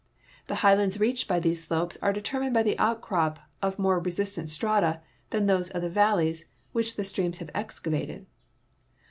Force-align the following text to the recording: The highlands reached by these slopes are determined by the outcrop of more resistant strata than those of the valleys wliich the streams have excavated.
The 0.47 0.55
highlands 0.65 0.99
reached 0.99 1.27
by 1.27 1.39
these 1.39 1.63
slopes 1.63 1.95
are 2.01 2.11
determined 2.11 2.55
by 2.55 2.63
the 2.63 2.75
outcrop 2.79 3.37
of 3.61 3.77
more 3.77 3.99
resistant 3.99 4.49
strata 4.49 4.99
than 5.29 5.45
those 5.45 5.69
of 5.69 5.83
the 5.83 5.91
valleys 5.91 6.45
wliich 6.73 6.95
the 6.95 7.03
streams 7.03 7.37
have 7.37 7.51
excavated. 7.53 8.25